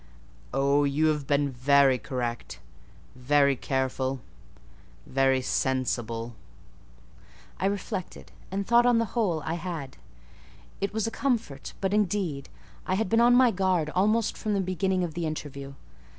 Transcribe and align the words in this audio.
"Oh, 0.51 0.83
you 0.83 1.05
have 1.09 1.27
been 1.27 1.51
very 1.51 1.99
correct—very 1.99 3.55
careful, 3.55 4.19
very 5.05 5.43
sensible." 5.43 6.33
I 7.59 7.67
reflected, 7.67 8.31
and 8.49 8.65
thought, 8.65 8.87
on 8.87 8.97
the 8.97 9.05
whole, 9.13 9.43
I 9.45 9.53
had. 9.53 9.97
It 10.79 10.91
was 10.91 11.05
a 11.05 11.11
comfort; 11.11 11.73
but, 11.81 11.93
indeed, 11.93 12.49
I 12.87 12.95
had 12.95 13.09
been 13.09 13.21
on 13.21 13.35
my 13.35 13.51
guard 13.51 13.91
almost 13.91 14.35
from 14.39 14.55
the 14.55 14.59
beginning 14.59 15.03
of 15.03 15.13
the 15.13 15.27
interview. 15.27 15.75